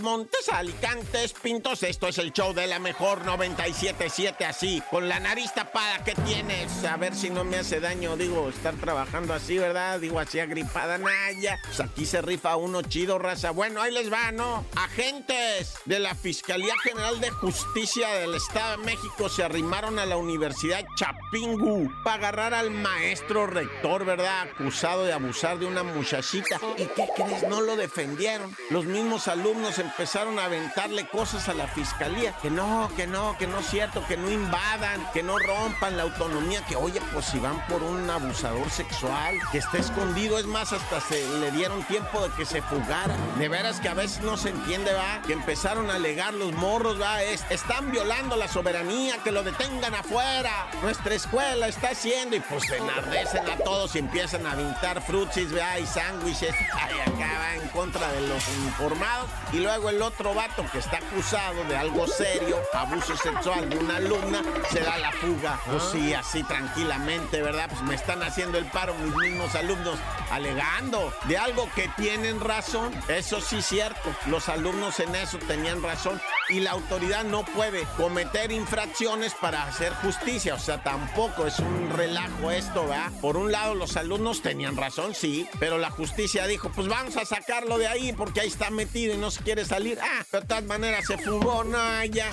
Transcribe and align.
Montes, 0.00 0.48
Alicantes, 0.48 1.34
Pintos. 1.34 1.82
Esto 1.84 2.08
es 2.08 2.18
el 2.18 2.32
show 2.32 2.52
de 2.52 2.66
la 2.66 2.80
mejor 2.80 3.24
977 3.24 4.44
así, 4.44 4.82
con 4.90 5.08
la 5.08 5.20
nariz 5.20 5.52
tapada 5.54 6.02
que 6.02 6.14
tienes. 6.14 6.84
A 6.84 6.96
ver 6.96 7.14
si 7.14 7.30
no 7.30 7.44
me 7.44 7.58
hace 7.58 7.78
daño, 7.78 8.16
digo, 8.16 8.48
estar 8.48 8.74
trabajando 8.74 9.34
así, 9.34 9.58
¿verdad? 9.58 10.00
Digo, 10.00 10.18
así 10.18 10.40
agripada, 10.40 10.98
Naya. 10.98 11.60
Pues 11.64 11.78
aquí 11.80 12.06
se 12.06 12.22
rifa 12.22 12.56
uno 12.56 12.82
chido, 12.82 13.18
raza. 13.18 13.52
Bueno, 13.52 13.80
ahí 13.80 13.92
les 13.92 14.12
va, 14.12 14.32
¿no? 14.32 14.66
Agentes 14.74 15.74
de 15.84 16.00
la 16.00 16.14
Fiscalía 16.14 16.74
General 16.82 17.20
de 17.20 17.30
Justicia 17.30 18.08
del 18.14 18.34
Estado 18.34 18.78
de 18.78 18.84
México 18.84 19.28
se 19.28 19.44
arrimaron 19.44 19.98
a 19.98 20.06
la 20.06 20.16
Universidad 20.16 20.84
Chapingu 20.96 21.88
para 22.02 22.16
agarrar 22.16 22.54
al 22.54 22.70
maestro 22.70 23.46
rector, 23.46 24.04
¿verdad? 24.04 24.42
Acusado 24.42 25.04
de 25.04 25.12
abusar 25.12 25.58
de 25.58 25.66
una 25.66 25.84
muchachita. 25.84 26.60
¿Y 26.76 26.86
qué 26.86 27.08
crees? 27.14 27.44
No 27.48 27.60
lo 27.60 27.76
defendieron. 27.76 28.56
Los 28.70 28.86
mismos 28.86 29.28
alumnos 29.28 29.51
empezaron 29.78 30.38
a 30.38 30.44
aventarle 30.44 31.06
cosas 31.06 31.48
a 31.48 31.54
la 31.54 31.66
fiscalía. 31.66 32.34
Que 32.40 32.50
no, 32.50 32.90
que 32.96 33.06
no, 33.06 33.36
que 33.38 33.46
no 33.46 33.58
es 33.58 33.66
cierto, 33.66 34.04
que 34.06 34.16
no 34.16 34.30
invadan, 34.30 35.06
que 35.12 35.22
no 35.22 35.38
rompan 35.38 35.96
la 35.96 36.04
autonomía. 36.04 36.64
Que 36.66 36.76
oye, 36.76 37.00
pues 37.12 37.26
si 37.26 37.38
van 37.38 37.64
por 37.66 37.82
un 37.82 38.08
abusador 38.08 38.70
sexual, 38.70 39.36
que 39.50 39.58
está 39.58 39.78
escondido, 39.78 40.38
es 40.38 40.46
más, 40.46 40.72
hasta 40.72 41.00
se 41.00 41.26
le 41.38 41.50
dieron 41.50 41.82
tiempo 41.84 42.26
de 42.26 42.34
que 42.34 42.44
se 42.44 42.62
fugara. 42.62 43.16
De 43.38 43.48
veras 43.48 43.80
que 43.80 43.88
a 43.88 43.94
veces 43.94 44.22
no 44.22 44.36
se 44.36 44.50
entiende, 44.50 44.92
va, 44.92 45.22
que 45.26 45.32
empezaron 45.32 45.90
a 45.90 45.94
alegar 45.94 46.34
los 46.34 46.52
morros, 46.52 47.00
va, 47.00 47.22
es, 47.22 47.44
están 47.50 47.90
violando 47.90 48.36
la 48.36 48.48
soberanía, 48.48 49.18
que 49.18 49.32
lo 49.32 49.42
detengan 49.42 49.94
afuera. 49.94 50.68
Nuestra 50.82 51.14
escuela 51.14 51.68
está 51.68 51.90
haciendo 51.90 52.36
y 52.36 52.40
pues 52.40 52.64
se 52.64 52.76
enardecen 52.76 53.48
a 53.48 53.56
todos 53.56 53.94
y 53.96 53.98
empiezan 53.98 54.46
a 54.46 54.52
aventar 54.52 55.02
frutsis, 55.02 55.54
va, 55.56 55.78
y 55.78 55.86
sándwiches. 55.86 56.54
Ay, 56.74 57.00
acá 57.00 57.41
contra 57.82 58.12
de 58.12 58.20
los 58.28 58.48
informados. 58.64 59.28
Y 59.52 59.58
luego 59.58 59.90
el 59.90 60.00
otro 60.02 60.32
vato 60.34 60.64
que 60.70 60.78
está 60.78 60.98
acusado 60.98 61.64
de 61.64 61.76
algo 61.76 62.06
serio, 62.06 62.56
abuso 62.72 63.16
sexual 63.16 63.68
de 63.68 63.76
una 63.76 63.96
alumna, 63.96 64.40
se 64.70 64.80
da 64.80 64.98
la 64.98 65.10
fuga. 65.10 65.58
Pues 65.66 65.82
sí, 65.90 66.14
así 66.14 66.44
tranquilamente, 66.44 67.42
¿verdad? 67.42 67.68
Pues 67.68 67.82
me 67.82 67.96
están 67.96 68.22
haciendo 68.22 68.56
el 68.56 68.66
paro 68.66 68.94
mis 68.94 69.12
mismos 69.16 69.56
alumnos 69.56 69.98
alegando 70.30 71.12
de 71.24 71.38
algo 71.38 71.68
que 71.74 71.88
tienen 71.96 72.38
razón. 72.38 72.92
Eso 73.08 73.40
sí 73.40 73.56
es 73.56 73.66
cierto. 73.66 74.14
Los 74.26 74.48
alumnos 74.48 75.00
en 75.00 75.16
eso 75.16 75.38
tenían 75.38 75.82
razón. 75.82 76.20
Y 76.52 76.60
la 76.60 76.72
autoridad 76.72 77.24
no 77.24 77.46
puede 77.46 77.84
cometer 77.96 78.52
infracciones 78.52 79.32
para 79.32 79.62
hacer 79.62 79.94
justicia. 79.94 80.54
O 80.54 80.58
sea, 80.58 80.82
tampoco 80.82 81.46
es 81.46 81.58
un 81.58 81.88
relajo 81.88 82.50
esto, 82.50 82.82
¿verdad? 82.82 83.10
Por 83.22 83.38
un 83.38 83.50
lado, 83.50 83.74
los 83.74 83.96
alumnos 83.96 84.42
tenían 84.42 84.76
razón, 84.76 85.14
sí. 85.14 85.48
Pero 85.58 85.78
la 85.78 85.90
justicia 85.90 86.46
dijo, 86.46 86.70
pues 86.70 86.88
vamos 86.88 87.16
a 87.16 87.24
sacarlo 87.24 87.78
de 87.78 87.88
ahí 87.88 88.12
porque 88.12 88.42
ahí 88.42 88.48
está 88.48 88.68
metido 88.68 89.14
y 89.14 89.16
no 89.16 89.30
se 89.30 89.42
quiere 89.42 89.64
salir. 89.64 89.98
Ah, 90.02 90.24
de 90.30 90.42
todas 90.42 90.64
maneras 90.64 91.06
se 91.06 91.16
fugó, 91.16 91.64
no, 91.64 92.04
ya. 92.04 92.30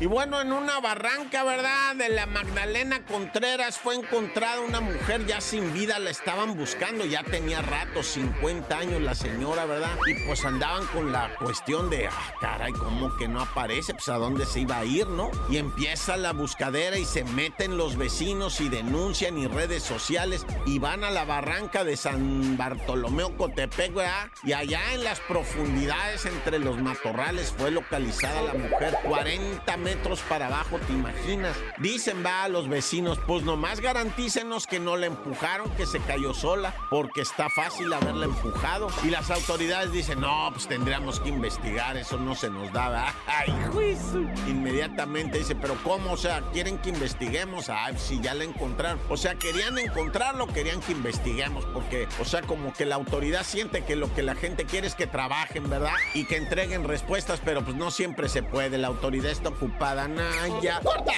Y 0.00 0.06
bueno, 0.06 0.40
en 0.40 0.52
una 0.52 0.80
barranca, 0.80 1.44
¿verdad? 1.44 1.96
De 1.96 2.08
la 2.08 2.26
Magdalena 2.26 3.04
Contreras 3.04 3.78
fue 3.78 3.94
encontrada 3.94 4.60
una 4.60 4.80
mujer 4.80 5.26
ya 5.26 5.40
sin 5.40 5.72
vida, 5.72 5.98
la 5.98 6.10
estaban 6.10 6.56
buscando, 6.56 7.04
ya 7.04 7.22
tenía 7.22 7.62
rato, 7.62 8.02
50 8.02 8.76
años 8.76 9.00
la 9.00 9.14
señora, 9.14 9.64
¿verdad? 9.66 9.96
Y 10.06 10.26
pues 10.26 10.44
andaban 10.44 10.86
con 10.86 11.12
la 11.12 11.34
cuestión 11.36 11.90
de, 11.90 12.08
ah, 12.08 12.34
caray, 12.54 12.72
¿cómo 12.72 13.14
que 13.16 13.26
no 13.26 13.40
aparece? 13.40 13.94
Pues 13.94 14.08
a 14.08 14.16
dónde 14.16 14.46
se 14.46 14.60
iba 14.60 14.78
a 14.78 14.84
ir, 14.84 15.08
¿no? 15.08 15.30
Y 15.50 15.56
empieza 15.56 16.16
la 16.16 16.32
buscadera 16.32 16.96
y 16.98 17.04
se 17.04 17.24
meten 17.24 17.76
los 17.76 17.96
vecinos 17.96 18.60
y 18.60 18.68
denuncian 18.68 19.36
y 19.38 19.48
redes 19.48 19.82
sociales 19.82 20.46
y 20.64 20.78
van 20.78 21.02
a 21.02 21.10
la 21.10 21.24
barranca 21.24 21.82
de 21.82 21.96
San 21.96 22.56
Bartolomeo 22.56 23.36
Cotepec, 23.36 23.92
¿verdad? 23.92 24.28
Y 24.44 24.52
allá 24.52 24.92
en 24.92 25.02
las 25.02 25.18
profundidades 25.20 26.26
entre 26.26 26.60
los 26.60 26.80
matorrales 26.80 27.52
fue 27.56 27.72
localizada 27.72 28.42
la 28.42 28.54
mujer, 28.54 28.96
40 29.04 29.76
metros 29.78 30.20
para 30.20 30.46
abajo, 30.46 30.78
¿te 30.78 30.92
imaginas? 30.92 31.56
Dicen, 31.78 32.24
va 32.24 32.44
a 32.44 32.48
los 32.48 32.68
vecinos, 32.68 33.18
pues 33.26 33.42
nomás 33.42 33.80
garantícenos 33.80 34.68
que 34.68 34.78
no 34.78 34.96
la 34.96 35.06
empujaron, 35.06 35.68
que 35.70 35.86
se 35.86 35.98
cayó 36.00 36.32
sola, 36.34 36.72
porque 36.88 37.22
está 37.22 37.48
fácil 37.50 37.92
haberla 37.92 38.26
empujado. 38.26 38.88
Y 39.02 39.08
las 39.08 39.32
autoridades 39.32 39.90
dicen, 39.90 40.20
no, 40.20 40.50
pues 40.52 40.68
tendríamos 40.68 41.18
que 41.18 41.30
investigar, 41.30 41.96
eso 41.96 42.16
no 42.16 42.36
se 42.36 42.43
nos 42.50 42.72
daba. 42.72 43.14
Ay, 43.26 43.52
juicio. 43.72 44.28
Inmediatamente 44.46 45.38
dice, 45.38 45.54
pero 45.54 45.76
¿cómo? 45.82 46.12
O 46.12 46.16
sea, 46.16 46.42
quieren 46.52 46.78
que 46.78 46.90
investiguemos. 46.90 47.68
Ay, 47.68 47.94
si 47.98 48.20
ya 48.20 48.34
la 48.34 48.44
encontraron. 48.44 49.00
O 49.08 49.16
sea, 49.16 49.34
querían 49.34 49.78
encontrarlo, 49.78 50.46
querían 50.46 50.80
que 50.80 50.92
investiguemos, 50.92 51.64
porque, 51.66 52.08
o 52.20 52.24
sea, 52.24 52.42
como 52.42 52.72
que 52.72 52.84
la 52.84 52.94
autoridad 52.96 53.44
siente 53.44 53.84
que 53.84 53.96
lo 53.96 54.12
que 54.14 54.22
la 54.22 54.34
gente 54.34 54.64
quiere 54.64 54.86
es 54.86 54.94
que 54.94 55.06
trabajen, 55.06 55.68
¿verdad? 55.68 55.94
Y 56.14 56.24
que 56.24 56.36
entreguen 56.36 56.84
respuestas, 56.84 57.40
pero 57.44 57.64
pues 57.64 57.76
no 57.76 57.90
siempre 57.90 58.28
se 58.28 58.42
puede. 58.42 58.78
La 58.78 58.88
autoridad 58.88 59.30
está 59.30 59.50
ocupada. 59.50 60.08
Naya. 60.08 60.80
¡Corta! 60.82 61.12